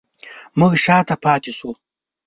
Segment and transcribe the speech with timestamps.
[0.59, 1.71] موږ شاته پاتې شوو